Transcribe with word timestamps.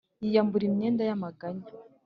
yiyambura 0.21 0.63
imyenda 0.69 1.01
y’amaganya, 1.09 1.67